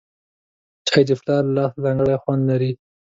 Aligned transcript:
چای 0.87 1.03
د 1.07 1.11
پلار 1.21 1.43
له 1.55 1.55
لاسه 1.57 1.77
ځانګړی 1.83 2.15
خوند 2.21 2.41
لري 2.49 2.71